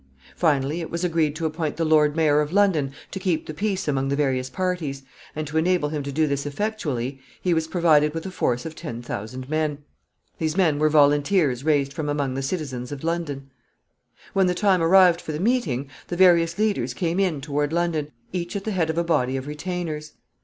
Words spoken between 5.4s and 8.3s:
to enable him to do this effectually, he was provided with